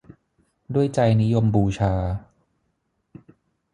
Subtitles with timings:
[0.75, 1.93] ด้วยใจนิยมบูชา